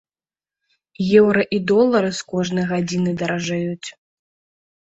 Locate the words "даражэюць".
3.21-3.87